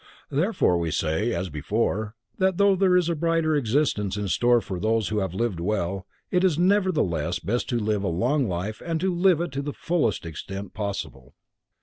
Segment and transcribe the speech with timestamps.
[0.31, 4.79] Therefore we say, as before, that though there is a brighter existence in store for
[4.79, 8.99] those who have lived well, it is nevertheless best to live a long life and
[8.99, 11.35] to live it to the fullest extent possible.